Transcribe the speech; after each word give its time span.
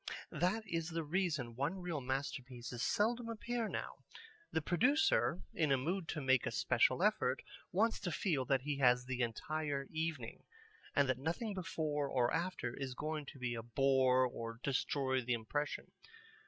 That 0.31 0.63
is 0.65 0.89
the 0.89 1.03
reason 1.03 1.55
one 1.55 1.77
reel 1.79 2.01
masterpieces 2.01 2.81
seldom 2.81 3.29
appear 3.29 3.69
now. 3.69 3.97
The 4.51 4.59
producer 4.59 5.43
in 5.53 5.71
a 5.71 5.77
mood 5.77 6.07
to 6.07 6.21
make 6.21 6.47
a 6.47 6.51
special 6.51 7.03
effort 7.03 7.43
wants 7.71 7.99
to 7.99 8.11
feel 8.11 8.43
that 8.45 8.63
he 8.63 8.79
has 8.79 9.05
the 9.05 9.21
entire 9.21 9.85
evening, 9.91 10.41
and 10.95 11.07
that 11.07 11.19
nothing 11.19 11.53
before 11.53 12.09
or 12.09 12.33
after 12.33 12.73
is 12.75 12.95
going 12.95 13.27
to 13.27 13.37
be 13.37 13.53
a 13.53 13.61
bore 13.61 14.25
or 14.25 14.59
destroy 14.63 15.21
the 15.21 15.33
impression. 15.33 15.91